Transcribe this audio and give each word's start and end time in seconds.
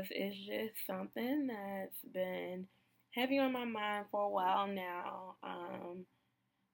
because 0.00 0.16
it's 0.16 0.36
just 0.36 0.86
something 0.86 1.48
that's 1.48 2.12
been 2.12 2.66
heavy 3.14 3.38
on 3.38 3.52
my 3.52 3.64
mind 3.64 4.06
for 4.10 4.22
a 4.22 4.28
while 4.28 4.66
now. 4.66 5.34
Um, 5.42 6.04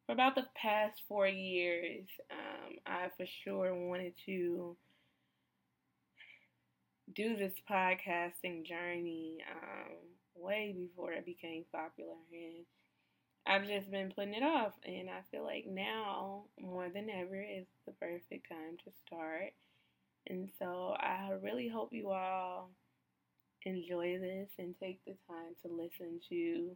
for 0.07 0.13
about 0.13 0.35
the 0.35 0.45
past 0.61 1.03
four 1.09 1.27
years, 1.27 2.07
um, 2.31 2.77
I 2.87 3.09
for 3.17 3.27
sure 3.45 3.75
wanted 3.75 4.15
to 4.27 4.77
do 7.15 7.37
this 7.37 7.55
podcasting 7.71 8.65
journey 8.65 9.39
um, 9.51 9.97
way 10.35 10.75
before 10.77 11.13
it 11.13 11.27
became 11.27 11.65
popular. 11.73 12.15
And 12.33 12.65
I've 13.47 13.67
just 13.67 13.91
been 13.91 14.13
putting 14.15 14.35
it 14.35 14.43
off. 14.43 14.73
And 14.85 15.09
I 15.09 15.23
feel 15.31 15.45
like 15.45 15.65
now, 15.67 16.45
more 16.61 16.89
than 16.93 17.09
ever, 17.11 17.43
is 17.43 17.67
the 17.87 17.93
perfect 17.93 18.49
time 18.49 18.77
to 18.85 18.91
start. 19.07 19.53
And 20.29 20.51
so 20.59 20.95
I 20.99 21.31
really 21.43 21.69
hope 21.69 21.91
you 21.93 22.11
all 22.11 22.71
enjoy 23.67 24.19
this 24.19 24.49
and 24.59 24.75
take 24.81 25.05
the 25.05 25.17
time 25.29 25.55
to 25.63 25.69
listen 25.69 26.21
to 26.29 26.71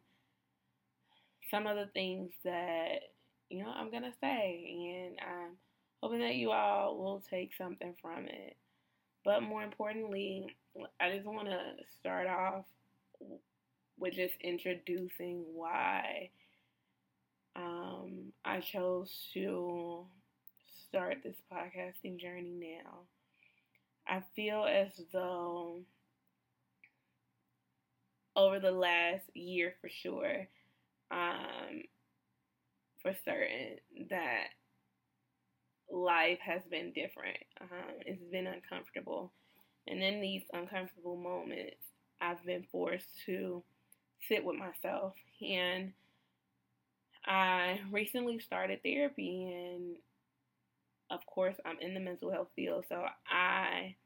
some 1.50 1.66
of 1.66 1.76
the 1.76 1.86
things 1.94 2.32
that, 2.44 3.00
you 3.48 3.62
know, 3.62 3.70
I'm 3.70 3.90
to 4.02 4.12
say. 4.20 5.06
And 5.06 5.18
I'm 5.20 5.56
hoping 6.02 6.20
that 6.20 6.34
you 6.34 6.50
all 6.50 6.98
will 6.98 7.22
take 7.30 7.50
something 7.56 7.94
from 8.02 8.26
it. 8.26 8.56
But 9.24 9.42
more 9.42 9.62
importantly, 9.62 10.46
I 11.00 11.12
just 11.12 11.26
want 11.26 11.48
to 11.48 11.60
start 11.98 12.26
off 12.26 12.64
with 13.98 14.14
just 14.14 14.34
introducing 14.40 15.44
why 15.52 16.30
um, 17.54 18.32
I 18.44 18.60
chose 18.60 19.10
to 19.34 20.06
start 20.88 21.18
this 21.22 21.36
podcasting 21.52 22.18
journey 22.18 22.56
now. 22.58 23.00
I 24.08 24.22
feel 24.34 24.64
as 24.64 24.88
though 25.12 25.82
over 28.40 28.58
the 28.58 28.70
last 28.70 29.24
year 29.34 29.74
for 29.80 29.88
sure, 29.88 30.48
um, 31.10 31.82
for 33.02 33.12
certain, 33.24 33.76
that 34.08 34.44
life 35.90 36.38
has 36.40 36.62
been 36.70 36.92
different. 36.92 37.36
Um, 37.60 37.94
it's 38.06 38.22
been 38.30 38.46
uncomfortable. 38.46 39.32
And 39.86 40.02
in 40.02 40.20
these 40.20 40.42
uncomfortable 40.52 41.16
moments, 41.16 41.82
I've 42.20 42.44
been 42.44 42.64
forced 42.70 43.08
to 43.26 43.62
sit 44.28 44.44
with 44.44 44.56
myself. 44.56 45.14
And 45.42 45.92
I 47.26 47.80
recently 47.90 48.38
started 48.38 48.82
therapy, 48.82 49.52
and 49.52 49.96
of 51.10 51.26
course, 51.26 51.56
I'm 51.66 51.78
in 51.80 51.92
the 51.92 52.00
mental 52.00 52.30
health 52.30 52.48
field, 52.56 52.84
so 52.88 53.04
I 53.28 53.96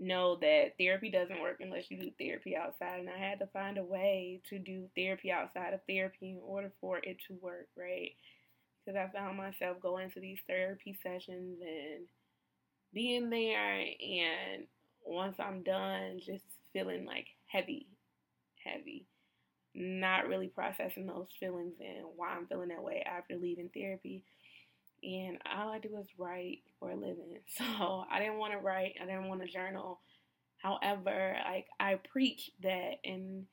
know 0.00 0.36
that 0.40 0.72
therapy 0.78 1.10
doesn't 1.10 1.40
work 1.40 1.58
unless 1.60 1.90
you 1.90 1.98
do 1.98 2.10
therapy 2.18 2.56
outside. 2.56 3.00
And 3.00 3.10
I 3.10 3.18
had 3.18 3.40
to 3.40 3.46
find 3.48 3.78
a 3.78 3.84
way 3.84 4.40
to 4.50 4.58
do 4.58 4.88
therapy 4.96 5.30
outside 5.32 5.74
of 5.74 5.80
therapy 5.88 6.30
in 6.32 6.40
order 6.42 6.72
for 6.80 6.98
it 6.98 7.18
to 7.28 7.34
work, 7.40 7.68
right? 7.76 8.12
because 8.84 8.98
I 8.98 9.12
found 9.16 9.36
myself 9.36 9.80
going 9.80 10.10
to 10.12 10.20
these 10.20 10.38
therapy 10.46 10.98
sessions 11.02 11.58
and 11.60 12.06
being 12.92 13.30
there, 13.30 13.80
and 13.80 14.64
once 15.04 15.36
I'm 15.38 15.62
done, 15.62 16.20
just 16.24 16.44
feeling 16.72 17.04
like 17.06 17.26
heavy, 17.46 17.86
heavy, 18.64 19.06
not 19.74 20.28
really 20.28 20.48
processing 20.48 21.06
those 21.06 21.28
feelings 21.38 21.74
and 21.80 22.06
why 22.16 22.30
I'm 22.30 22.46
feeling 22.46 22.68
that 22.68 22.82
way 22.82 23.04
after 23.06 23.36
leaving 23.36 23.70
therapy. 23.74 24.24
And 25.02 25.38
all 25.56 25.70
I 25.70 25.78
do 25.78 25.96
is 26.00 26.08
write 26.18 26.62
for 26.78 26.90
a 26.90 26.96
living. 26.96 27.38
So 27.56 28.04
I 28.10 28.18
didn't 28.18 28.38
want 28.38 28.52
to 28.52 28.58
write, 28.58 28.94
I 29.00 29.06
didn't 29.06 29.28
want 29.28 29.42
to 29.42 29.48
journal. 29.48 30.00
However, 30.58 31.36
like 31.48 31.66
I 31.78 32.00
preach 32.12 32.50
that 32.62 32.94
and 33.04 33.46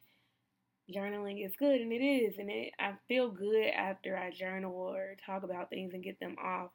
journaling 0.93 1.45
is 1.45 1.53
good 1.57 1.81
and 1.81 1.91
it 1.91 2.03
is 2.03 2.37
and 2.37 2.49
it 2.49 2.71
I 2.79 2.93
feel 3.07 3.31
good 3.31 3.67
after 3.75 4.15
I 4.15 4.31
journal 4.31 4.73
or 4.73 5.15
talk 5.25 5.43
about 5.43 5.69
things 5.69 5.93
and 5.93 6.03
get 6.03 6.19
them 6.19 6.35
off 6.43 6.69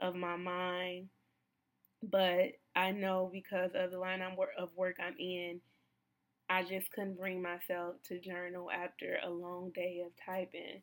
of 0.00 0.16
my 0.16 0.36
mind 0.36 1.08
but 2.02 2.52
I 2.74 2.90
know 2.90 3.30
because 3.32 3.70
of 3.74 3.92
the 3.92 3.98
line 3.98 4.20
of 4.20 4.70
work 4.76 4.96
I'm 5.00 5.14
in 5.18 5.60
I 6.50 6.64
just 6.64 6.90
couldn't 6.90 7.18
bring 7.18 7.40
myself 7.40 7.94
to 8.08 8.20
journal 8.20 8.68
after 8.70 9.18
a 9.24 9.30
long 9.30 9.70
day 9.74 10.02
of 10.04 10.12
typing 10.26 10.82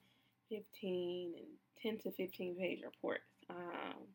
15 0.50 1.33
and 1.38 1.97
10 2.00 2.03
to 2.03 2.11
15 2.16 2.56
page 2.57 2.79
reports 2.83 3.28
um, 3.49 4.07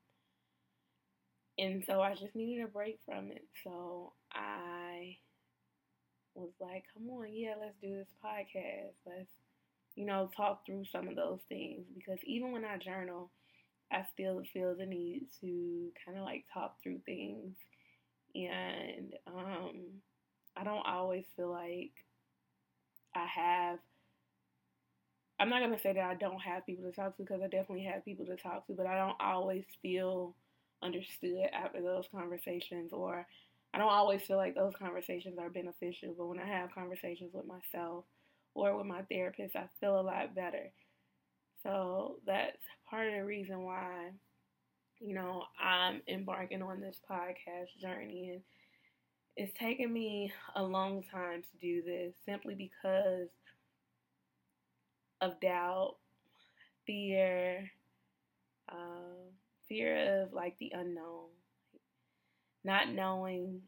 and 1.59 1.84
so 1.87 2.00
I 2.00 2.15
just 2.15 2.34
needed 2.34 2.65
a 2.65 2.69
break 2.69 2.99
from 3.06 3.31
it 3.31 3.45
so 3.62 4.12
I 4.33 5.19
was 6.34 6.53
like, 6.61 6.84
come 6.93 7.09
on, 7.11 7.27
yeah, 7.33 7.55
let's 7.61 7.77
do 7.81 7.97
this 7.97 8.12
podcast. 8.25 8.94
Let's, 9.06 9.31
you 9.94 10.05
know, 10.05 10.31
talk 10.37 10.67
through 10.67 10.84
some 10.91 11.09
of 11.09 11.17
those 11.17 11.41
things. 11.49 11.87
Because 11.94 12.19
even 12.25 12.53
when 12.53 12.65
I 12.65 12.78
journal, 12.78 13.31
I 13.93 14.05
still 14.12 14.43
feel 14.53 14.75
the 14.77 14.87
need 14.87 15.27
to 15.41 15.91
kind 16.05 16.19
of 16.19 16.25
like 16.25 16.44
talk 16.53 16.77
through 16.83 17.00
things. 17.06 17.56
And 18.34 19.15
um, 19.27 19.81
I 20.56 20.65
don't 20.65 20.87
always 20.87 21.25
feel 21.37 21.50
like 21.50 21.93
I 23.15 23.27
have. 23.27 23.78
I'm 25.44 25.50
not 25.50 25.60
gonna 25.60 25.78
say 25.78 25.93
that 25.93 26.03
I 26.03 26.15
don't 26.15 26.41
have 26.41 26.65
people 26.65 26.91
to 26.91 26.97
talk 26.97 27.19
to 27.19 27.22
because 27.22 27.43
I 27.43 27.49
definitely 27.49 27.84
have 27.84 28.03
people 28.03 28.25
to 28.25 28.37
talk 28.37 28.66
to, 28.66 28.72
but 28.72 28.87
I 28.87 28.97
don't 28.97 29.21
always 29.21 29.65
feel 29.82 30.34
understood 30.82 31.49
after 31.53 31.82
those 31.82 32.06
conversations 32.10 32.94
or 32.94 33.27
I 33.75 33.78
don't 33.78 33.91
always 33.93 34.22
feel 34.22 34.38
like 34.38 34.55
those 34.55 34.72
conversations 34.78 35.38
are 35.38 35.50
beneficial, 35.50 36.15
but 36.16 36.28
when 36.28 36.41
I 36.41 36.47
have 36.47 36.75
conversations 36.75 37.32
with 37.34 37.44
myself 37.47 38.06
or 38.55 38.75
with 38.75 38.87
my 38.87 39.03
therapist, 39.03 39.55
I 39.55 39.69
feel 39.81 40.00
a 40.00 40.03
lot 40.03 40.34
better. 40.34 40.71
So 41.62 42.16
that's 42.26 42.59
part 42.88 43.09
of 43.09 43.15
the 43.15 43.25
reason 43.25 43.65
why, 43.65 44.12
you 45.00 45.15
know, 45.15 45.44
I'm 45.61 46.03
embarking 46.09 46.62
on 46.62 46.81
this 46.81 47.00
podcast 47.11 47.81
journey. 47.81 48.31
And 48.34 48.43
it's 49.37 49.59
taken 49.59 49.93
me 49.93 50.32
a 50.56 50.62
long 50.62 51.03
time 51.11 51.43
to 51.43 51.59
do 51.61 51.82
this 51.82 52.15
simply 52.26 52.55
because 52.55 53.28
of 55.21 55.41
doubt, 55.41 55.97
fear, 56.87 57.71
uh, 58.69 59.31
fear 59.69 60.23
of 60.23 60.33
like 60.33 60.59
the 60.59 60.73
unknown 60.75 61.29
not 62.65 62.91
knowing 62.91 63.61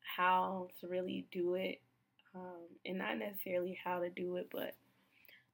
how 0.00 0.68
to 0.80 0.88
really 0.88 1.26
do 1.30 1.54
it, 1.54 1.80
um, 2.34 2.64
and 2.84 2.98
not 2.98 3.18
necessarily 3.18 3.78
how 3.84 4.00
to 4.00 4.08
do 4.08 4.36
it, 4.36 4.48
but 4.50 4.74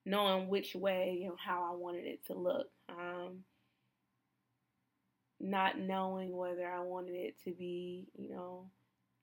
knowing 0.05 0.49
which 0.49 0.75
way 0.75 1.25
and 1.25 1.39
how 1.39 1.69
I 1.73 1.77
wanted 1.77 2.07
it 2.07 2.25
to 2.27 2.35
look. 2.35 2.71
Um, 2.89 3.45
not 5.41 5.79
knowing 5.79 6.37
whether 6.37 6.71
I 6.71 6.81
wanted 6.81 7.17
it 7.17 7.35
to 7.45 7.51
be, 7.51 8.07
you 8.17 8.31
know, 8.31 8.67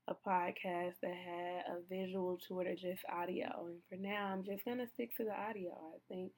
a 0.09 0.15
podcast 0.27 0.93
that 1.03 1.13
had 1.13 1.63
a 1.71 1.79
visual 1.87 2.39
to 2.47 2.59
it 2.61 2.67
or 2.67 2.75
just 2.75 3.03
audio. 3.15 3.67
And 3.67 3.77
for 3.87 3.95
now, 3.95 4.31
I'm 4.33 4.43
just 4.43 4.65
going 4.65 4.79
to 4.79 4.87
stick 4.93 5.15
to 5.17 5.23
the 5.23 5.33
audio. 5.33 5.69
I 5.69 5.99
think 6.07 6.31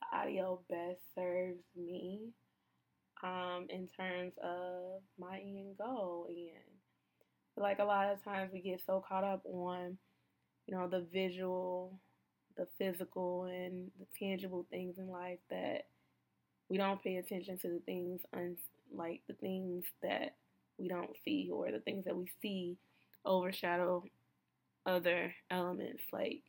the 0.00 0.18
audio 0.18 0.60
best 0.68 1.00
serves 1.14 1.62
me 1.76 2.20
um, 3.22 3.66
in 3.70 3.88
terms 3.96 4.32
of 4.42 5.02
my 5.18 5.38
end 5.38 5.76
goal. 5.78 6.26
And 6.28 7.62
like 7.62 7.78
a 7.78 7.84
lot 7.84 8.12
of 8.12 8.24
times 8.24 8.50
we 8.52 8.60
get 8.60 8.80
so 8.84 9.04
caught 9.08 9.24
up 9.24 9.42
on, 9.46 9.96
you 10.66 10.74
know, 10.74 10.88
the 10.88 11.06
visual, 11.12 12.00
the 12.56 12.66
physical, 12.76 13.44
and 13.44 13.88
the 14.00 14.06
tangible 14.18 14.66
things 14.68 14.98
in 14.98 15.08
life 15.08 15.38
that 15.48 15.86
we 16.68 16.76
don't 16.76 17.02
pay 17.02 17.16
attention 17.16 17.56
to 17.58 17.68
the 17.68 17.80
things, 17.86 18.20
un- 18.34 18.56
like 18.92 19.20
the 19.28 19.34
things 19.34 19.84
that 20.02 20.34
we 20.76 20.88
don't 20.88 21.10
see 21.24 21.48
or 21.52 21.70
the 21.70 21.78
things 21.78 22.04
that 22.04 22.16
we 22.16 22.26
see 22.40 22.76
overshadow 23.24 24.04
other 24.86 25.34
elements 25.50 26.02
like 26.12 26.42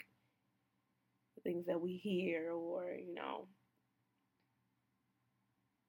things 1.43 1.65
that 1.67 1.81
we 1.81 1.97
hear 1.97 2.51
or, 2.51 2.85
you 3.05 3.13
know, 3.13 3.47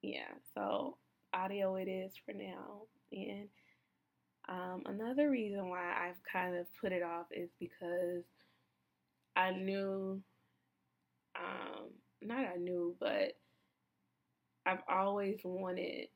yeah, 0.02 0.32
so 0.54 0.96
audio 1.32 1.76
it 1.76 1.88
is 1.88 2.12
for 2.24 2.32
now. 2.32 2.82
And 3.12 3.48
um, 4.48 4.82
another 4.86 5.30
reason 5.30 5.68
why 5.68 5.94
I've 6.08 6.20
kind 6.30 6.56
of 6.56 6.66
put 6.80 6.92
it 6.92 7.02
off 7.02 7.26
is 7.30 7.48
because 7.58 8.24
I 9.36 9.52
knew, 9.52 10.20
um, 11.36 11.88
not 12.20 12.44
I 12.44 12.56
knew, 12.56 12.94
but 13.00 13.36
I've 14.66 14.82
always 14.88 15.38
wanted 15.44 16.08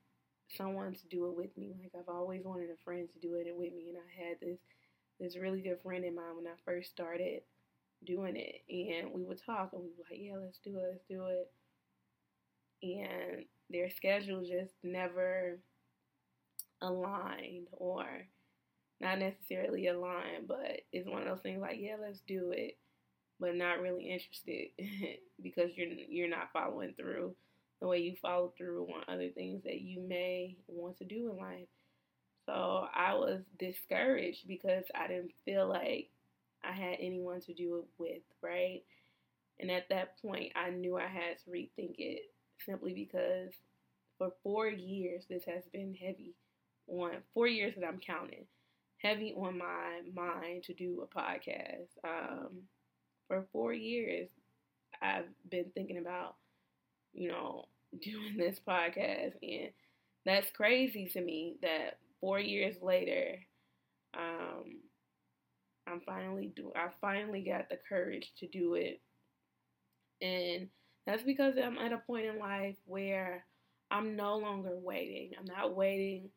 someone 0.56 0.94
to 0.94 1.08
do 1.08 1.26
it 1.28 1.36
with 1.36 1.56
me. 1.56 1.76
Like 1.80 1.92
I've 1.98 2.14
always 2.14 2.44
wanted 2.44 2.70
a 2.70 2.84
friend 2.84 3.08
to 3.12 3.18
do 3.20 3.34
it 3.34 3.46
with 3.56 3.72
me, 3.74 3.90
and 3.90 3.98
I 3.98 4.28
had 4.28 4.38
this 4.40 4.58
this 5.20 5.36
really 5.36 5.60
good 5.60 5.80
friend 5.82 6.04
in 6.04 6.14
mind 6.14 6.36
when 6.36 6.46
I 6.46 6.56
first 6.64 6.90
started 6.90 7.42
doing 8.04 8.36
it, 8.36 8.62
and 8.68 9.12
we 9.12 9.24
would 9.24 9.44
talk 9.44 9.70
and 9.72 9.82
we 9.82 9.88
would 9.96 10.06
like, 10.10 10.20
yeah, 10.20 10.36
let's 10.42 10.58
do 10.58 10.78
it, 10.78 10.84
let's 10.92 11.04
do 11.08 11.26
it, 11.26 11.50
and 12.82 13.44
their 13.70 13.90
schedule 13.90 14.42
just 14.42 14.72
never 14.82 15.58
aligned 16.80 17.68
or 17.72 18.06
not 19.00 19.18
necessarily 19.18 19.88
aligned, 19.88 20.48
but 20.48 20.82
it's 20.92 21.08
one 21.08 21.22
of 21.22 21.28
those 21.28 21.42
things 21.42 21.60
like, 21.60 21.78
yeah, 21.80 21.96
let's 22.00 22.20
do 22.26 22.52
it, 22.56 22.78
but 23.40 23.56
not 23.56 23.80
really 23.80 24.10
interested 24.10 24.68
because 25.42 25.70
you're 25.76 25.88
you're 26.08 26.28
not 26.30 26.52
following 26.52 26.94
through 26.96 27.34
the 27.80 27.86
way 27.86 27.98
you 27.98 28.16
follow 28.20 28.52
through 28.56 28.86
on 28.86 29.14
other 29.14 29.28
things 29.28 29.62
that 29.64 29.80
you 29.80 30.00
may 30.00 30.56
want 30.66 30.98
to 30.98 31.04
do 31.04 31.30
in 31.30 31.38
life. 31.38 31.68
So 32.46 32.86
I 32.94 33.14
was 33.14 33.40
discouraged 33.58 34.48
because 34.48 34.84
I 34.94 35.06
didn't 35.06 35.32
feel 35.44 35.68
like 35.68 36.08
I 36.64 36.72
had 36.72 36.96
anyone 36.98 37.40
to 37.42 37.54
do 37.54 37.78
it 37.78 37.84
with, 37.98 38.22
right? 38.42 38.82
And 39.60 39.70
at 39.70 39.88
that 39.90 40.20
point, 40.22 40.52
I 40.56 40.70
knew 40.70 40.96
I 40.96 41.06
had 41.06 41.38
to 41.44 41.50
rethink 41.50 41.96
it 41.98 42.22
simply 42.64 42.94
because 42.94 43.52
for 44.16 44.32
four 44.42 44.66
years, 44.68 45.24
this 45.28 45.44
has 45.44 45.64
been 45.72 45.94
heavy 45.94 46.34
on 46.88 47.12
four 47.34 47.46
years 47.46 47.74
that 47.76 47.86
I'm 47.86 48.00
counting, 48.00 48.46
heavy 48.98 49.34
on 49.36 49.58
my 49.58 50.00
mind 50.14 50.64
to 50.64 50.74
do 50.74 51.02
a 51.02 51.18
podcast. 51.18 51.88
Um, 52.04 52.62
for 53.28 53.46
four 53.52 53.72
years, 53.72 54.28
I've 55.02 55.28
been 55.50 55.66
thinking 55.74 55.98
about, 55.98 56.36
you 57.12 57.28
know, 57.28 57.66
doing 58.02 58.36
this 58.36 58.60
podcast, 58.66 59.34
and 59.42 59.70
that's 60.24 60.50
crazy 60.50 61.08
to 61.14 61.20
me 61.20 61.56
that 61.62 61.98
four 62.20 62.38
years 62.40 62.76
later, 62.82 63.38
um, 64.18 64.80
I'm 65.88 66.00
finally 66.02 66.52
do. 66.54 66.72
I 66.76 66.88
finally 67.00 67.42
got 67.42 67.68
the 67.68 67.78
courage 67.88 68.32
to 68.38 68.46
do 68.46 68.74
it, 68.74 69.00
and 70.20 70.68
that's 71.06 71.22
because 71.22 71.54
I'm 71.62 71.78
at 71.78 71.92
a 71.92 71.98
point 71.98 72.26
in 72.26 72.38
life 72.38 72.76
where 72.84 73.44
I'm 73.90 74.16
no 74.16 74.36
longer 74.36 74.76
waiting. 74.76 75.30
I'm 75.38 75.46
not 75.46 75.74
waiting 75.74 76.28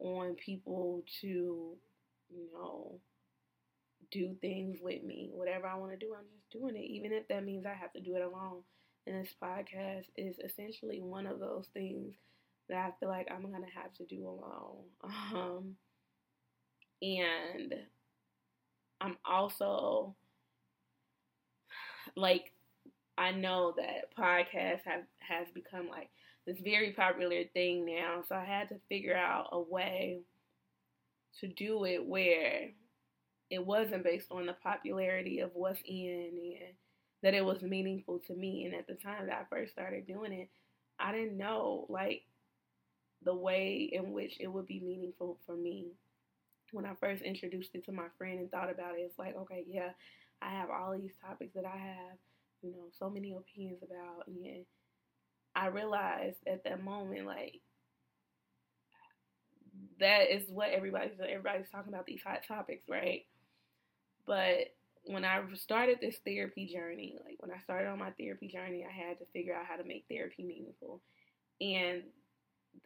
on 0.00 0.34
people 0.36 1.02
to, 1.22 1.26
you 2.30 2.48
know, 2.54 3.00
do 4.10 4.34
things 4.40 4.78
with 4.82 5.02
me. 5.02 5.30
Whatever 5.32 5.66
I 5.66 5.76
want 5.76 5.92
to 5.92 5.98
do, 5.98 6.14
I'm 6.16 6.24
just 6.34 6.50
doing 6.50 6.76
it, 6.76 6.86
even 6.86 7.12
if 7.12 7.28
that 7.28 7.44
means 7.44 7.66
I 7.66 7.74
have 7.74 7.92
to 7.92 8.00
do 8.00 8.16
it 8.16 8.22
alone. 8.22 8.62
And 9.08 9.24
this 9.24 9.34
podcast 9.42 10.04
is 10.16 10.36
essentially 10.44 11.00
one 11.00 11.26
of 11.26 11.40
those 11.40 11.66
things 11.72 12.14
that 12.68 12.76
I 12.76 12.90
feel 13.00 13.08
like 13.08 13.28
I'm 13.30 13.50
gonna 13.50 13.66
have 13.74 13.92
to 13.94 14.04
do 14.04 14.26
alone. 14.26 14.84
Um, 15.34 15.76
and 17.00 17.74
I'm 19.00 19.16
also 19.24 20.14
like 22.16 22.52
I 23.16 23.32
know 23.32 23.74
that 23.76 24.14
podcasts 24.16 24.84
have 24.84 25.04
has 25.18 25.48
become 25.54 25.88
like 25.88 26.10
this 26.46 26.58
very 26.62 26.92
popular 26.92 27.44
thing 27.54 27.86
now. 27.86 28.22
So 28.28 28.34
I 28.34 28.44
had 28.44 28.68
to 28.70 28.76
figure 28.88 29.16
out 29.16 29.48
a 29.52 29.60
way 29.60 30.20
to 31.40 31.48
do 31.48 31.84
it 31.84 32.04
where 32.04 32.70
it 33.50 33.64
wasn't 33.64 34.04
based 34.04 34.28
on 34.30 34.46
the 34.46 34.54
popularity 34.54 35.40
of 35.40 35.50
what's 35.54 35.80
in 35.86 36.30
and 36.60 36.74
that 37.22 37.34
it 37.34 37.44
was 37.44 37.62
meaningful 37.62 38.20
to 38.26 38.34
me. 38.34 38.64
And 38.64 38.74
at 38.74 38.86
the 38.86 38.94
time 38.94 39.26
that 39.26 39.40
I 39.40 39.44
first 39.54 39.72
started 39.72 40.06
doing 40.06 40.32
it, 40.32 40.48
I 40.98 41.12
didn't 41.12 41.36
know 41.38 41.86
like 41.88 42.22
the 43.24 43.34
way 43.34 43.88
in 43.92 44.12
which 44.12 44.36
it 44.40 44.48
would 44.48 44.66
be 44.66 44.80
meaningful 44.80 45.38
for 45.46 45.56
me. 45.56 45.86
When 46.72 46.84
I 46.84 46.94
first 47.00 47.22
introduced 47.22 47.70
it 47.74 47.84
to 47.86 47.92
my 47.92 48.06
friend 48.18 48.38
and 48.38 48.50
thought 48.50 48.70
about 48.70 48.94
it, 48.94 49.02
it's 49.02 49.18
like, 49.18 49.36
okay, 49.36 49.64
yeah, 49.66 49.90
I 50.42 50.50
have 50.50 50.70
all 50.70 50.96
these 50.96 51.14
topics 51.24 51.54
that 51.54 51.64
I 51.64 51.76
have, 51.76 52.18
you 52.62 52.72
know, 52.72 52.88
so 52.98 53.08
many 53.08 53.32
opinions 53.32 53.82
about. 53.82 54.26
And 54.26 54.64
I 55.56 55.66
realized 55.68 56.38
at 56.46 56.64
that 56.64 56.82
moment, 56.82 57.26
like, 57.26 57.60
that 60.00 60.30
is 60.30 60.44
what 60.48 60.70
everybody's 60.70 61.12
everybody's 61.20 61.70
talking 61.70 61.92
about 61.92 62.06
these 62.06 62.22
hot 62.24 62.40
topics, 62.46 62.88
right? 62.88 63.24
But 64.26 64.74
when 65.08 65.24
I 65.24 65.42
started 65.54 65.98
this 66.00 66.16
therapy 66.24 66.66
journey, 66.66 67.16
like 67.24 67.36
when 67.40 67.50
I 67.50 67.60
started 67.62 67.88
on 67.88 67.98
my 67.98 68.10
therapy 68.18 68.46
journey, 68.46 68.84
I 68.88 68.92
had 68.92 69.18
to 69.18 69.24
figure 69.32 69.54
out 69.54 69.64
how 69.66 69.76
to 69.76 69.84
make 69.84 70.04
therapy 70.08 70.44
meaningful. 70.44 71.00
And 71.60 72.02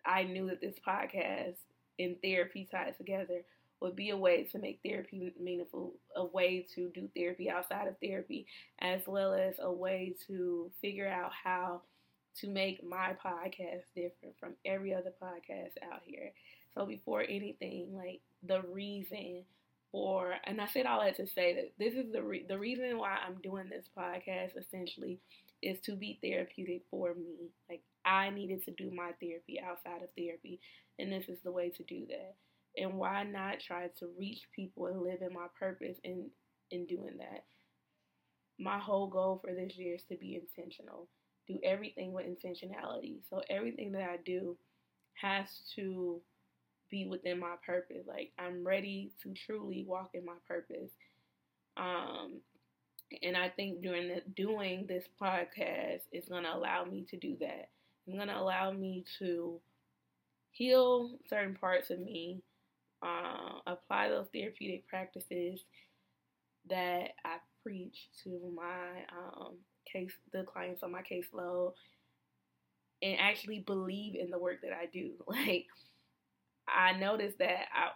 I 0.07 0.23
knew 0.23 0.47
that 0.49 0.61
this 0.61 0.77
podcast 0.87 1.57
and 1.99 2.17
therapy 2.23 2.69
tied 2.71 2.97
together 2.97 3.43
would 3.81 3.97
be 3.97 4.11
a 4.11 4.17
way 4.17 4.45
to 4.45 4.59
make 4.61 4.79
therapy 4.85 5.33
meaningful, 5.41 5.95
a 6.15 6.25
way 6.25 6.65
to 6.77 6.91
do 6.95 7.09
therapy 7.17 7.51
outside 7.51 7.89
of 7.89 7.97
therapy, 8.01 8.47
as 8.79 9.01
well 9.09 9.35
as 9.35 9.57
a 9.59 9.71
way 9.71 10.15
to 10.29 10.71
figure 10.81 11.09
out 11.09 11.33
how 11.33 11.83
to 12.37 12.47
make 12.47 12.89
my 12.89 13.17
podcast 13.25 13.83
different 13.97 14.39
from 14.39 14.55
every 14.65 14.95
other 14.95 15.13
podcast 15.21 15.73
out 15.93 16.01
here. 16.05 16.33
So 16.75 16.87
before 16.87 17.23
anything, 17.29 17.89
like 17.93 18.21
the 18.45 18.63
reason 18.73 19.43
for, 19.93 20.35
and 20.45 20.61
I 20.61 20.67
said 20.69 20.87
all 20.87 21.03
that 21.03 21.17
to 21.17 21.27
say 21.27 21.55
that 21.55 21.73
this 21.79 21.95
is 21.95 22.13
the 22.13 22.23
re- 22.23 22.47
the 22.49 22.59
reason 22.59 22.99
why 22.99 23.19
I'm 23.27 23.41
doing 23.43 23.69
this 23.71 23.87
podcast 23.97 24.57
essentially 24.59 25.21
is 25.63 25.81
to 25.83 25.95
be 25.95 26.19
therapeutic 26.23 26.83
for 26.91 27.15
me. 27.15 27.51
Like 27.71 27.83
I 28.05 28.31
needed 28.31 28.65
to 28.65 28.73
do 28.73 28.91
my 28.91 29.13
therapy 29.21 29.61
outside 29.61 30.03
of 30.03 30.11
therapy, 30.19 30.61
and 30.99 31.13
this 31.13 31.29
is 31.29 31.39
the 31.45 31.53
way 31.53 31.71
to 31.71 31.85
do 31.85 32.07
that. 32.09 32.37
And 32.77 32.95
why 32.95 33.25
not 33.25 33.61
try 33.61 33.89
to 33.99 34.09
reach 34.19 34.49
people 34.57 34.87
and 34.87 35.03
live 35.03 35.23
in 35.23 35.35
my 35.35 35.49
purpose 35.59 35.99
in 36.05 36.31
in 36.71 36.87
doing 36.87 37.19
that? 37.19 37.45
My 38.59 38.79
whole 38.79 39.09
goal 39.09 39.39
for 39.39 39.53
this 39.55 39.77
year 39.77 39.95
is 39.95 40.05
to 40.05 40.17
be 40.17 40.37
intentional. 40.37 41.09
Do 41.49 41.59
everything 41.65 42.13
with 42.13 42.27
intentionality. 42.27 43.21
So 43.29 43.43
everything 43.51 43.93
that 43.93 44.09
I 44.09 44.17
do 44.19 44.57
has 45.15 45.49
to 45.77 46.23
be 46.93 47.07
within 47.07 47.41
my 47.41 47.55
purpose. 47.67 48.05
Like 48.07 48.31
I'm 48.39 48.65
ready 48.65 49.11
to 49.25 49.35
truly 49.47 49.85
walk 49.89 50.11
in 50.15 50.25
my 50.25 50.37
purpose. 50.47 50.93
Um, 51.77 52.43
and 53.23 53.37
I 53.37 53.49
think 53.49 53.83
during 53.83 54.09
the, 54.09 54.23
doing 54.37 54.87
this 54.87 55.05
podcast 55.21 56.03
is 56.13 56.29
going 56.29 56.45
to 56.45 56.55
allow 56.55 56.85
me 56.85 57.05
to 57.11 57.17
do 57.17 57.37
that. 57.41 57.71
It's 58.07 58.17
going 58.17 58.29
to 58.29 58.39
allow 58.39 58.71
me 58.71 59.05
to 59.19 59.59
heal 60.51 61.19
certain 61.29 61.55
parts 61.55 61.91
of 61.91 61.99
me, 61.99 62.43
uh, 63.03 63.59
apply 63.67 64.09
those 64.09 64.27
therapeutic 64.33 64.87
practices 64.87 65.61
that 66.69 67.11
I 67.25 67.39
preach 67.63 68.09
to 68.25 68.53
my 68.55 69.03
um, 69.17 69.55
case, 69.91 70.13
the 70.33 70.45
clients 70.45 70.83
on 70.83 70.93
my 70.93 71.03
caseload, 71.03 71.73
and 73.03 73.19
actually 73.19 73.61
believe 73.61 74.15
in 74.15 74.31
the 74.31 74.39
work 74.39 74.61
that 74.63 74.73
I 74.73 74.87
do. 74.93 75.13
Like, 75.27 75.67
I 76.69 76.93
noticed 76.93 77.39
that 77.39 77.67
I, 77.75 77.91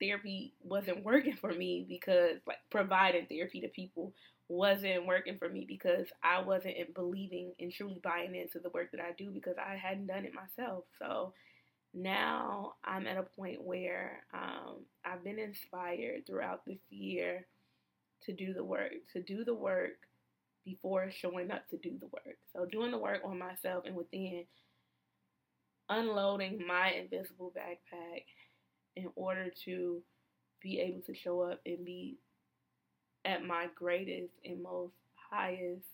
therapy 0.00 0.54
wasn't 0.62 1.04
working 1.04 1.36
for 1.36 1.52
me 1.52 1.86
because, 1.88 2.38
like, 2.46 2.58
providing 2.70 3.26
therapy 3.26 3.60
to 3.60 3.68
people 3.68 4.12
wasn't 4.48 5.06
working 5.06 5.38
for 5.38 5.48
me 5.48 5.64
because 5.66 6.06
I 6.22 6.42
wasn't 6.42 6.94
believing 6.94 7.52
and 7.58 7.72
truly 7.72 8.00
buying 8.02 8.34
into 8.34 8.58
the 8.58 8.70
work 8.70 8.90
that 8.92 9.00
I 9.00 9.12
do 9.16 9.30
because 9.30 9.56
I 9.58 9.76
hadn't 9.76 10.08
done 10.08 10.24
it 10.24 10.32
myself. 10.34 10.84
So 10.98 11.32
now 11.94 12.74
I'm 12.84 13.06
at 13.06 13.18
a 13.18 13.22
point 13.22 13.62
where 13.62 14.24
um, 14.34 14.84
I've 15.04 15.24
been 15.24 15.38
inspired 15.38 16.26
throughout 16.26 16.64
this 16.66 16.80
year 16.90 17.46
to 18.24 18.32
do 18.32 18.52
the 18.52 18.64
work, 18.64 18.92
to 19.14 19.22
do 19.22 19.44
the 19.44 19.54
work 19.54 19.98
before 20.64 21.10
showing 21.10 21.50
up 21.50 21.68
to 21.70 21.76
do 21.78 21.98
the 21.98 22.06
work. 22.06 22.38
So 22.52 22.66
doing 22.66 22.90
the 22.90 22.98
work 22.98 23.22
on 23.24 23.38
myself 23.38 23.84
and 23.86 23.96
within, 23.96 24.44
unloading 25.92 26.60
my 26.66 26.90
invisible 26.92 27.52
backpack 27.56 28.24
in 28.96 29.08
order 29.14 29.50
to 29.64 30.02
be 30.62 30.80
able 30.80 31.02
to 31.02 31.14
show 31.14 31.42
up 31.42 31.60
and 31.66 31.84
be 31.84 32.16
at 33.24 33.44
my 33.44 33.66
greatest 33.74 34.32
and 34.44 34.62
most 34.62 34.94
highest 35.30 35.86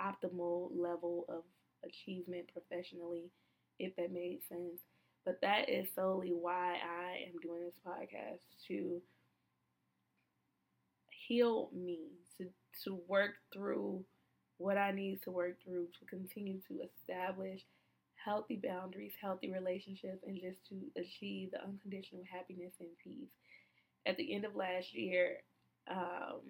optimal 0.00 0.70
level 0.74 1.24
of 1.28 1.42
achievement 1.84 2.46
professionally, 2.52 3.30
if 3.78 3.94
that 3.96 4.12
made 4.12 4.40
sense. 4.48 4.80
But 5.24 5.40
that 5.42 5.68
is 5.68 5.88
solely 5.94 6.32
why 6.32 6.76
I 6.82 7.26
am 7.28 7.38
doing 7.42 7.62
this 7.64 7.74
podcast 7.86 8.40
to 8.68 9.00
heal 11.10 11.70
me, 11.74 12.08
to, 12.38 12.46
to 12.84 13.00
work 13.06 13.32
through 13.52 14.04
what 14.56 14.76
I 14.76 14.92
need 14.92 15.22
to 15.22 15.30
work 15.30 15.56
through, 15.64 15.86
to 15.98 16.06
continue 16.06 16.60
to 16.68 16.80
establish 16.82 17.60
healthy 18.24 18.60
boundaries, 18.62 19.12
healthy 19.20 19.52
relationships, 19.52 20.22
and 20.26 20.40
just 20.40 20.66
to 20.68 20.76
achieve 21.00 21.50
the 21.52 21.62
unconditional 21.62 22.22
happiness 22.30 22.72
and 22.80 22.88
peace. 23.02 23.30
At 24.06 24.16
the 24.16 24.34
end 24.34 24.44
of 24.44 24.56
last 24.56 24.94
year, 24.94 25.38
um, 25.90 26.40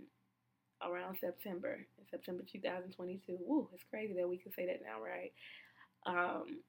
around 0.82 1.16
September, 1.20 1.86
September 2.10 2.42
2022. 2.50 3.38
Woo, 3.40 3.68
it's 3.72 3.84
crazy 3.90 4.14
that 4.14 4.28
we 4.28 4.38
can 4.38 4.52
say 4.52 4.66
that 4.66 4.80
now, 4.82 5.02
right? 5.02 5.32
Um, 6.06 6.60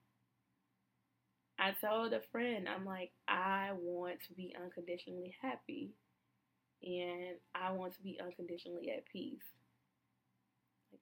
I 1.59 1.71
told 1.79 2.13
a 2.13 2.21
friend, 2.31 2.67
I'm 2.67 2.85
like, 2.85 3.11
I 3.27 3.69
want 3.79 4.17
to 4.27 4.33
be 4.33 4.55
unconditionally 4.61 5.35
happy, 5.41 5.91
and 6.83 7.37
I 7.53 7.71
want 7.71 7.93
to 7.95 8.01
be 8.01 8.19
unconditionally 8.21 8.91
at 8.91 9.05
peace. 9.11 9.43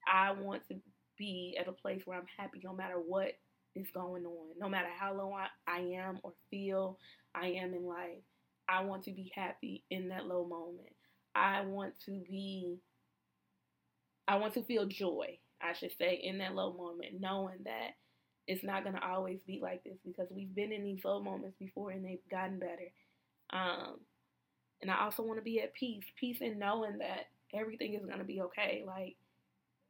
I 0.07 0.31
want 0.31 0.67
to 0.67 0.75
be 1.17 1.57
at 1.59 1.67
a 1.67 1.71
place 1.71 2.01
where 2.05 2.17
I'm 2.17 2.27
happy 2.37 2.61
no 2.63 2.73
matter 2.73 2.95
what 2.95 3.33
is 3.75 3.87
going 3.93 4.25
on. 4.25 4.47
No 4.59 4.69
matter 4.69 4.89
how 4.97 5.13
low 5.13 5.33
I, 5.33 5.47
I 5.67 5.79
am 5.79 6.19
or 6.23 6.33
feel 6.49 6.97
I 7.35 7.47
am 7.47 7.73
in 7.73 7.85
life, 7.85 8.23
I 8.67 8.83
want 8.83 9.03
to 9.03 9.11
be 9.11 9.31
happy 9.35 9.83
in 9.89 10.09
that 10.09 10.25
low 10.25 10.45
moment. 10.45 10.93
I 11.35 11.61
want 11.61 11.93
to 12.05 12.11
be, 12.29 12.79
I 14.27 14.35
want 14.35 14.53
to 14.55 14.63
feel 14.63 14.85
joy, 14.85 15.39
I 15.61 15.73
should 15.73 15.91
say, 15.97 16.15
in 16.15 16.39
that 16.39 16.55
low 16.55 16.73
moment, 16.73 17.19
knowing 17.19 17.59
that 17.65 17.91
it's 18.47 18.63
not 18.63 18.83
going 18.83 18.95
to 18.95 19.07
always 19.07 19.39
be 19.45 19.59
like 19.61 19.83
this 19.83 19.97
because 20.05 20.27
we've 20.31 20.53
been 20.53 20.71
in 20.71 20.83
these 20.83 21.05
low 21.05 21.21
moments 21.21 21.55
before 21.59 21.91
and 21.91 22.03
they've 22.03 22.17
gotten 22.31 22.59
better. 22.59 22.91
Um, 23.51 23.99
and 24.81 24.89
I 24.89 25.03
also 25.03 25.23
want 25.23 25.39
to 25.39 25.43
be 25.43 25.61
at 25.61 25.73
peace, 25.73 26.05
peace 26.19 26.37
in 26.41 26.59
knowing 26.59 26.99
that 26.99 27.27
everything 27.53 27.93
is 27.93 28.05
going 28.05 28.19
to 28.19 28.23
be 28.23 28.41
okay. 28.41 28.83
Like, 28.85 29.17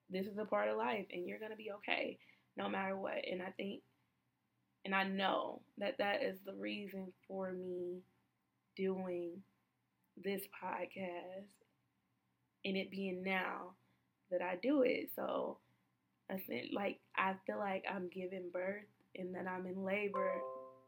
this 0.10 0.26
is 0.26 0.38
a 0.38 0.46
part 0.46 0.70
of 0.70 0.78
life 0.78 1.06
and 1.14 1.28
you're 1.28 1.40
going 1.40 1.52
to 1.52 1.58
be 1.58 1.72
okay 1.72 2.18
no 2.60 2.70
matter 2.70 2.98
what. 2.98 3.24
And 3.32 3.42
I 3.42 3.51
think, 3.51 3.82
and 4.86 4.94
I 4.94 5.06
know 5.06 5.62
that 5.78 5.98
that 5.98 6.22
is 6.22 6.38
the 6.46 6.54
reason 6.54 7.13
for 7.28 7.51
me 7.54 8.01
doing 8.75 9.42
this 10.22 10.44
podcast 10.63 11.48
and 12.66 12.75
it 12.75 12.92
being 12.92 13.24
now 13.24 13.72
that 14.30 14.42
I 14.42 14.58
do 14.62 14.82
it. 14.82 15.10
So 15.16 15.58
I 16.30 16.38
think 16.38 16.68
like 16.74 17.00
I 17.16 17.36
feel 17.48 17.58
like 17.58 17.86
I'm 17.89 18.10
giving 18.10 18.50
birth 18.51 18.84
and 19.16 19.34
that 19.36 19.48
I'm 19.48 19.66
in 19.66 19.84
labor 19.84 20.34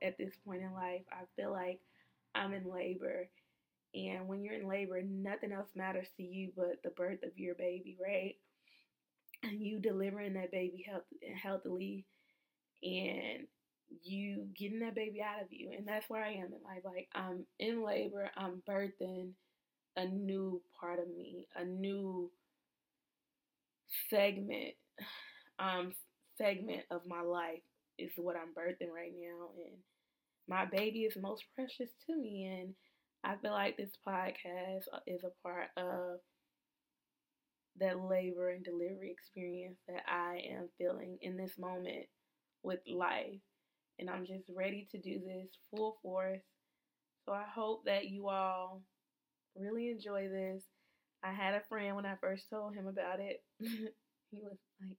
at 0.03 0.17
this 0.17 0.33
point 0.45 0.61
in 0.61 0.73
life. 0.73 1.01
I 1.11 1.23
feel 1.35 1.51
like 1.51 1.79
I'm 2.35 2.53
in 2.53 2.69
labor. 2.69 3.29
And 3.93 4.27
when 4.27 4.43
you're 4.43 4.59
in 4.59 4.67
labor, 4.67 5.01
nothing 5.01 5.51
else 5.51 5.69
matters 5.75 6.07
to 6.17 6.23
you 6.23 6.51
but 6.55 6.81
the 6.83 6.91
birth 6.91 7.23
of 7.23 7.37
your 7.37 7.55
baby, 7.55 7.97
right? 8.01 8.35
You 9.51 9.79
delivering 9.79 10.33
that 10.33 10.51
baby 10.51 10.85
health, 10.89 11.03
healthily 11.41 12.05
and 12.83 13.47
you 14.03 14.47
getting 14.57 14.79
that 14.81 14.95
baby 14.95 15.21
out 15.21 15.41
of 15.43 15.49
you. 15.51 15.71
And 15.77 15.87
that's 15.87 16.09
where 16.09 16.23
I 16.23 16.31
am 16.33 16.47
in 16.53 16.63
life. 16.63 16.83
Like 16.85 17.07
I'm 17.15 17.45
in 17.59 17.85
labor, 17.85 18.31
I'm 18.37 18.63
birthing 18.69 19.31
a 19.97 20.05
new 20.05 20.61
part 20.79 20.99
of 20.99 21.07
me, 21.15 21.47
a 21.55 21.65
new 21.65 22.31
segment, 24.09 24.73
um, 25.59 25.91
segment 26.37 26.83
of 26.91 27.01
my 27.07 27.21
life 27.21 27.61
is 27.97 28.11
what 28.17 28.35
I'm 28.35 28.53
birthing 28.57 28.91
right 28.93 29.11
now. 29.15 29.49
And 29.57 29.77
my 30.47 30.65
baby 30.65 31.01
is 31.01 31.15
most 31.21 31.43
precious 31.55 31.89
to 32.07 32.15
me. 32.17 32.45
And 32.61 32.73
I 33.23 33.37
feel 33.41 33.51
like 33.51 33.77
this 33.77 33.91
podcast 34.07 34.85
is 35.07 35.21
a 35.23 35.47
part 35.47 35.69
of 35.77 36.19
that 37.79 37.99
labor 37.99 38.49
and 38.49 38.63
delivery 38.63 39.11
experience 39.11 39.77
that 39.87 40.03
I 40.07 40.41
am 40.51 40.69
feeling 40.77 41.17
in 41.21 41.37
this 41.37 41.53
moment 41.57 42.05
with 42.63 42.79
life 42.87 43.39
and 43.99 44.09
I'm 44.09 44.25
just 44.25 44.45
ready 44.55 44.87
to 44.91 44.99
do 44.99 45.19
this 45.19 45.47
full 45.69 45.97
force. 46.01 46.41
So 47.25 47.33
I 47.33 47.45
hope 47.53 47.85
that 47.85 48.05
you 48.09 48.29
all 48.29 48.81
really 49.57 49.89
enjoy 49.89 50.29
this. 50.29 50.63
I 51.23 51.31
had 51.33 51.53
a 51.53 51.61
friend 51.69 51.95
when 51.95 52.05
I 52.05 52.15
first 52.21 52.49
told 52.49 52.75
him 52.75 52.87
about 52.87 53.19
it. 53.19 53.43
he 53.59 54.39
was 54.41 54.57
like, 54.81 54.97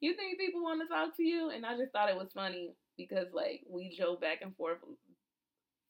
You 0.00 0.14
think 0.16 0.38
people 0.38 0.62
want 0.62 0.82
to 0.82 0.88
talk 0.88 1.16
to 1.16 1.22
you? 1.22 1.50
And 1.50 1.66
I 1.66 1.76
just 1.76 1.92
thought 1.92 2.10
it 2.10 2.16
was 2.16 2.32
funny 2.34 2.74
because, 2.96 3.28
like, 3.34 3.62
we 3.68 3.96
joke 3.96 4.20
back 4.20 4.38
and 4.42 4.56
forth 4.56 4.78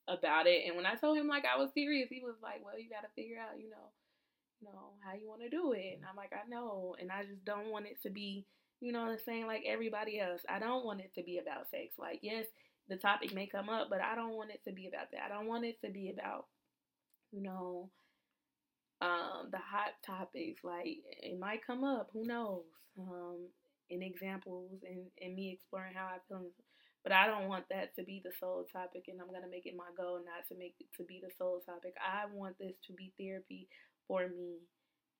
about 0.07 0.47
it. 0.47 0.63
And 0.67 0.75
when 0.75 0.85
I 0.85 0.95
told 0.95 1.17
him, 1.17 1.27
like, 1.27 1.45
I 1.45 1.57
was 1.59 1.69
serious, 1.73 2.09
he 2.09 2.21
was 2.23 2.35
like, 2.41 2.63
Well, 2.63 2.79
you 2.79 2.89
got 2.89 3.01
to 3.01 3.13
figure 3.15 3.37
out, 3.39 3.59
you 3.59 3.69
know, 3.69 3.91
you 4.61 4.67
know, 4.69 4.93
how 5.03 5.13
you 5.13 5.27
want 5.27 5.41
to 5.41 5.49
do 5.49 5.73
it. 5.73 5.97
And 5.97 6.05
I'm 6.09 6.15
like, 6.15 6.31
I 6.33 6.47
know. 6.47 6.95
And 6.99 7.11
I 7.11 7.23
just 7.23 7.43
don't 7.43 7.71
want 7.71 7.87
it 7.87 8.01
to 8.03 8.09
be 8.09 8.45
you 8.81 8.91
know 8.91 9.03
what 9.03 9.11
I'm 9.11 9.19
saying? 9.25 9.45
Like 9.45 9.63
everybody 9.65 10.19
else. 10.19 10.41
I 10.49 10.59
don't 10.59 10.83
want 10.83 10.99
it 10.99 11.13
to 11.15 11.23
be 11.23 11.37
about 11.37 11.69
sex. 11.69 11.93
Like, 11.97 12.19
yes, 12.23 12.45
the 12.89 12.97
topic 12.97 13.33
may 13.33 13.45
come 13.47 13.69
up, 13.69 13.87
but 13.89 14.01
I 14.01 14.15
don't 14.15 14.35
want 14.35 14.49
it 14.49 14.61
to 14.67 14.73
be 14.73 14.87
about 14.87 15.11
that. 15.11 15.21
I 15.23 15.29
don't 15.29 15.47
want 15.47 15.65
it 15.65 15.79
to 15.85 15.91
be 15.91 16.11
about, 16.11 16.47
you 17.31 17.43
know, 17.43 17.89
um, 18.99 19.49
the 19.51 19.59
hot 19.61 19.93
topics. 20.03 20.63
Like, 20.63 20.97
it 21.21 21.39
might 21.39 21.65
come 21.65 21.83
up. 21.83 22.09
Who 22.11 22.25
knows? 22.25 22.65
Um, 22.99 23.47
in 23.89 24.01
examples 24.01 24.71
and, 24.87 25.05
and 25.21 25.35
me 25.35 25.51
exploring 25.53 25.93
how 25.95 26.07
I 26.07 26.17
feel. 26.27 26.49
But 27.03 27.13
I 27.13 27.27
don't 27.27 27.49
want 27.49 27.65
that 27.69 27.95
to 27.97 28.03
be 28.03 28.21
the 28.23 28.31
sole 28.39 28.65
topic, 28.71 29.05
and 29.09 29.19
I'm 29.19 29.33
gonna 29.33 29.49
make 29.49 29.65
it 29.65 29.73
my 29.75 29.89
goal 29.97 30.21
not 30.21 30.45
to 30.49 30.55
make 30.57 30.75
it 30.79 30.85
to 30.97 31.03
be 31.03 31.19
the 31.21 31.33
sole 31.37 31.61
topic. 31.65 31.93
I 31.97 32.29
want 32.31 32.57
this 32.59 32.77
to 32.87 32.93
be 32.93 33.11
therapy 33.17 33.67
for 34.07 34.27
me, 34.27 34.57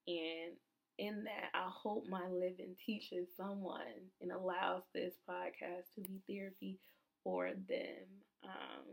and 0.08 0.54
in 0.98 1.24
that, 1.24 1.50
I 1.54 1.70
hope 1.70 2.06
my 2.08 2.28
living 2.28 2.76
teaches 2.86 3.28
someone 3.36 4.10
and 4.22 4.32
allows 4.32 4.84
this 4.94 5.14
podcast 5.30 5.94
to 5.96 6.02
be 6.02 6.22
therapy 6.30 6.80
for 7.24 7.48
them. 7.48 8.06
Um, 8.44 8.86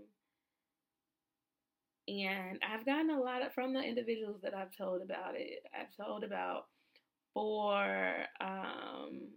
and 2.09 2.59
I've 2.63 2.87
gotten 2.87 3.11
a 3.11 3.21
lot 3.21 3.43
of, 3.43 3.53
from 3.53 3.75
the 3.75 3.83
individuals 3.83 4.41
that 4.43 4.55
I've 4.55 4.75
told 4.77 5.03
about 5.03 5.35
it. 5.35 5.65
I've 5.79 5.95
told 6.03 6.25
about 6.25 6.67
four, 7.35 8.15
um, 8.41 9.29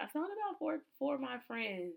I've 0.00 0.12
told 0.12 0.26
about 0.26 0.58
four, 0.58 0.78
four 0.98 1.14
of 1.14 1.20
my 1.20 1.38
friends, 1.46 1.94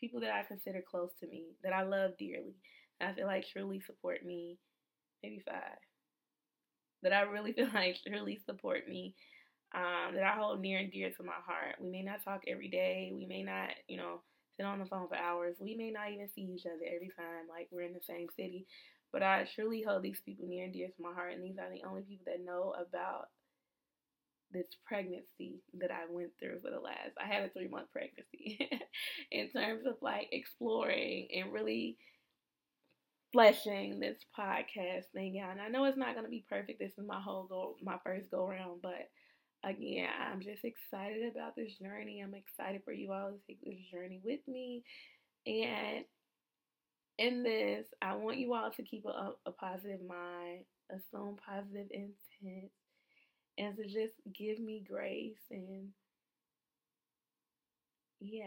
people 0.00 0.20
that 0.20 0.32
I 0.32 0.42
consider 0.42 0.82
close 0.82 1.10
to 1.20 1.28
me, 1.28 1.44
that 1.62 1.72
I 1.72 1.84
love 1.84 2.12
dearly. 2.18 2.56
I 3.00 3.12
feel 3.12 3.26
like 3.26 3.46
truly 3.46 3.80
support 3.80 4.24
me. 4.24 4.58
Maybe 5.22 5.42
five 5.46 5.78
that 7.04 7.14
I 7.14 7.22
really 7.22 7.52
feel 7.54 7.70
like 7.74 7.98
truly 8.06 8.40
support 8.46 8.88
me, 8.88 9.14
um, 9.74 10.14
that 10.14 10.24
I 10.24 10.36
hold 10.38 10.60
near 10.60 10.78
and 10.78 10.92
dear 10.92 11.10
to 11.10 11.24
my 11.24 11.38
heart. 11.46 11.76
We 11.80 11.90
may 11.90 12.02
not 12.02 12.24
talk 12.24 12.42
every 12.48 12.68
day. 12.68 13.12
We 13.14 13.26
may 13.26 13.42
not, 13.42 13.70
you 13.88 13.98
know, 13.98 14.22
sit 14.56 14.66
on 14.66 14.80
the 14.80 14.86
phone 14.86 15.08
for 15.08 15.16
hours. 15.16 15.56
We 15.60 15.76
may 15.76 15.90
not 15.90 16.10
even 16.12 16.28
see 16.34 16.42
each 16.42 16.66
other 16.66 16.86
every 16.94 17.10
time, 17.16 17.48
like 17.50 17.68
we're 17.72 17.82
in 17.82 17.94
the 17.94 18.00
same 18.06 18.28
city. 18.36 18.66
But 19.12 19.22
I 19.22 19.46
truly 19.54 19.82
hold 19.86 20.02
these 20.02 20.20
people 20.24 20.48
near 20.48 20.64
and 20.64 20.72
dear 20.72 20.88
to 20.88 21.02
my 21.02 21.12
heart, 21.14 21.34
and 21.34 21.44
these 21.44 21.58
are 21.58 21.70
the 21.70 21.88
only 21.88 22.02
people 22.02 22.26
that 22.26 22.44
know 22.44 22.74
about 22.78 23.28
this 24.52 24.66
pregnancy 24.86 25.60
that 25.80 25.90
I 25.90 26.04
went 26.08 26.30
through 26.38 26.60
for 26.60 26.70
the 26.70 26.80
last. 26.80 27.12
I 27.20 27.26
had 27.26 27.44
a 27.44 27.48
three 27.50 27.68
month 27.68 27.88
pregnancy 27.92 28.58
in 29.32 29.50
terms 29.50 29.86
of 29.86 29.96
like 30.00 30.28
exploring 30.32 31.28
and 31.34 31.52
really 31.52 31.96
fleshing 33.34 33.98
this 33.98 34.18
podcast 34.38 35.06
thing 35.12 35.40
out. 35.40 35.50
And 35.50 35.60
I 35.60 35.68
know 35.68 35.84
it's 35.86 35.98
not 35.98 36.14
going 36.14 36.24
to 36.24 36.30
be 36.30 36.44
perfect. 36.48 36.78
This 36.78 36.92
is 36.96 37.04
my 37.04 37.20
whole 37.20 37.44
go, 37.44 37.74
my 37.82 37.96
first 38.04 38.30
go 38.30 38.46
around, 38.46 38.80
but 38.80 39.10
again, 39.64 40.08
I'm 40.30 40.40
just 40.40 40.64
excited 40.64 41.32
about 41.32 41.56
this 41.56 41.72
journey. 41.82 42.20
I'm 42.22 42.34
excited 42.34 42.82
for 42.84 42.92
you 42.92 43.12
all 43.12 43.32
to 43.32 43.38
take 43.48 43.60
this 43.60 43.80
journey 43.92 44.20
with 44.22 44.40
me. 44.46 44.84
And 45.46 46.04
in 47.18 47.42
this, 47.42 47.86
I 48.00 48.14
want 48.14 48.38
you 48.38 48.54
all 48.54 48.70
to 48.70 48.82
keep 48.84 49.04
a, 49.04 49.32
a 49.46 49.50
positive 49.50 50.00
mind, 50.06 50.64
assume 50.92 51.36
positive 51.44 51.88
intent, 51.90 52.70
and 53.58 53.76
to 53.76 53.84
just 53.84 54.14
give 54.32 54.60
me 54.60 54.84
grace. 54.88 55.42
And 55.50 55.88
yeah, 58.20 58.46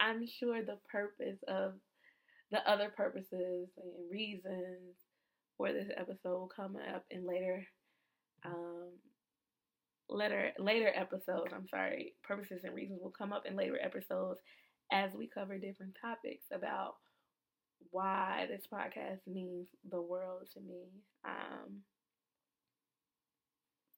I'm 0.00 0.26
sure 0.26 0.62
the 0.62 0.78
purpose 0.90 1.38
of 1.46 1.74
the 2.50 2.68
other 2.70 2.90
purposes 2.96 3.68
and 3.76 4.10
reasons 4.10 4.96
for 5.56 5.72
this 5.72 5.88
episode 5.96 6.38
will 6.38 6.50
come 6.54 6.76
up 6.94 7.04
in 7.10 7.26
later 7.26 7.66
um 8.44 8.92
later 10.08 10.52
later 10.58 10.90
episodes. 10.94 11.52
I'm 11.54 11.68
sorry 11.68 12.14
purposes 12.22 12.62
and 12.64 12.74
reasons 12.74 13.00
will 13.02 13.12
come 13.16 13.32
up 13.32 13.44
in 13.46 13.56
later 13.56 13.78
episodes 13.82 14.40
as 14.92 15.12
we 15.14 15.28
cover 15.28 15.58
different 15.58 15.96
topics 16.00 16.46
about 16.52 16.94
why 17.90 18.46
this 18.48 18.66
podcast 18.72 19.20
means 19.26 19.68
the 19.90 20.00
world 20.00 20.48
to 20.54 20.60
me. 20.60 20.84
Um 21.24 21.80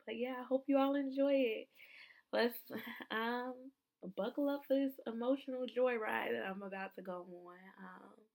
but 0.07 0.17
yeah 0.19 0.35
i 0.41 0.45
hope 0.49 0.65
you 0.67 0.79
all 0.79 0.95
enjoy 0.97 1.35
it. 1.35 1.69
Let's 2.33 2.59
um 3.11 3.55
buckle 4.17 4.49
up 4.49 4.63
for 4.67 4.75
this 4.75 4.95
emotional 5.07 5.67
joyride 5.67 6.33
that 6.33 6.47
i'm 6.51 6.63
about 6.63 6.95
to 6.97 7.03
go 7.03 7.27
on. 7.47 7.57
Um 7.79 8.30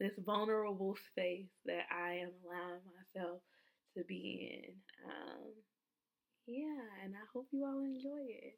this 0.00 0.12
vulnerable 0.24 0.96
space 1.12 1.50
that 1.66 1.84
I 1.92 2.14
am 2.14 2.30
allowing 2.44 2.80
myself 2.96 3.42
to 3.96 4.04
be 4.04 4.64
in. 4.64 4.74
Um, 5.06 5.52
yeah, 6.46 7.04
and 7.04 7.14
I 7.14 7.24
hope 7.32 7.48
you 7.52 7.64
all 7.64 7.84
enjoy 7.84 8.24
it. 8.28 8.56